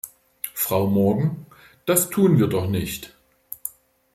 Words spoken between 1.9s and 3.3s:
tun wir doch nicht!